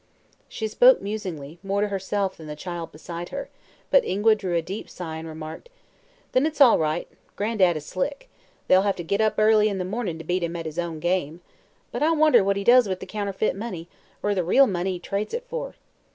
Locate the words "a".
4.55-4.61